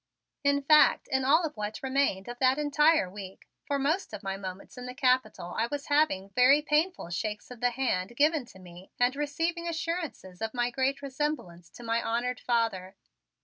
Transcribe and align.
In 0.43 0.63
fact, 0.63 1.07
in 1.11 1.23
all 1.23 1.43
of 1.43 1.55
what 1.55 1.83
remained 1.83 2.27
of 2.27 2.39
that 2.39 2.57
entire 2.57 3.07
week, 3.07 3.47
for 3.67 3.77
most 3.77 4.13
of 4.13 4.23
my 4.23 4.35
moments 4.35 4.75
in 4.75 4.87
the 4.87 4.95
Capitol 4.95 5.53
I 5.55 5.67
was 5.67 5.89
having 5.93 6.31
very 6.31 6.63
painful 6.63 7.11
shakes 7.11 7.51
of 7.51 7.59
the 7.59 7.69
hand 7.69 8.15
given 8.17 8.45
to 8.45 8.57
me 8.57 8.89
and 8.99 9.15
receiving 9.15 9.67
assurances 9.67 10.41
of 10.41 10.55
my 10.55 10.71
great 10.71 11.03
resemblance 11.03 11.69
to 11.73 11.83
my 11.83 12.01
honored 12.01 12.39
father. 12.39 12.95